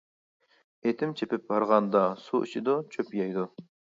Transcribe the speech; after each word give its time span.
ئېتىم 0.89 1.11
چېپىپ 1.19 1.53
ھارغاندا، 1.55 2.03
سۇ 2.23 2.41
ئىچىدۇ، 2.47 2.75
چۆپ 2.95 3.15
يەيدۇ. 3.21 3.47